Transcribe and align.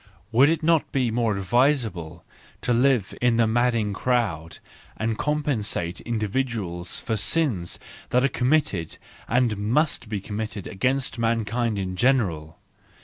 Would 0.31 0.49
it 0.49 0.63
not 0.63 0.91
be 0.91 1.11
more 1.11 1.37
advisable 1.37 2.25
to 2.61 2.73
live 2.73 3.13
in 3.21 3.37
the 3.37 3.45
madding 3.45 3.93
crowd, 3.93 4.57
and 4.97 5.15
compensate 5.15 6.01
individuals 6.01 6.97
for 6.97 7.15
sins 7.15 7.77
that 8.09 8.23
are 8.23 8.27
committed 8.27 8.97
and 9.27 9.55
must 9.59 10.09
be 10.09 10.19
committed 10.19 10.65
against 10.65 11.19
mankind 11.19 11.77
in 11.77 11.95
general? 11.95 12.57